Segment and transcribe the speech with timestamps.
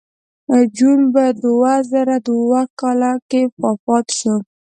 [0.75, 4.35] جون په دوه زره دوه کال کې وفات شو